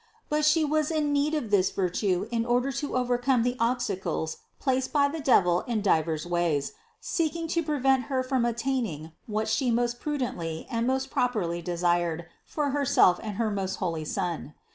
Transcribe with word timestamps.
But 0.29 0.45
She 0.45 0.65
was 0.65 0.89
in 0.89 1.13
need 1.13 1.35
of 1.35 1.51
this 1.51 1.69
virtue 1.69 2.27
in 2.31 2.43
order 2.43 2.71
to 2.71 2.97
overcome 2.97 3.43
the 3.43 3.55
ob 3.59 3.81
stacles 3.81 4.37
placed 4.59 4.91
by 4.91 5.07
the 5.07 5.19
devil 5.19 5.61
in 5.67 5.81
diverse 5.83 6.25
ways, 6.25 6.73
seeking 6.99 7.47
to 7.49 7.61
pre 7.61 7.77
vent 7.77 8.05
Her 8.05 8.23
from 8.23 8.43
attaining 8.43 9.11
what 9.27 9.47
She 9.47 9.69
most 9.69 9.99
prudently 9.99 10.65
and 10.71 10.87
most 10.87 11.11
properly 11.11 11.61
desired 11.61 12.25
for 12.47 12.71
Herself 12.71 13.19
and 13.21 13.35
her 13.35 13.51
most 13.51 13.75
holy 13.75 14.03
Son. 14.03 14.55